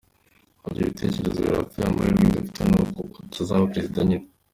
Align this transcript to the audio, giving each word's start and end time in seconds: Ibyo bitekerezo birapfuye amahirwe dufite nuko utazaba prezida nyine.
Ibyo 0.67 0.81
bitekerezo 0.89 1.39
birapfuye 1.45 1.85
amahirwe 1.87 2.25
dufite 2.35 2.61
nuko 2.69 2.99
utazaba 3.23 3.71
prezida 3.73 4.01
nyine. 4.07 4.25